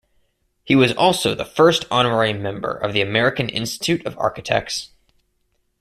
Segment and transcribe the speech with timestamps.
[0.63, 4.89] He was also the first honorary member of the American Institute of Architects.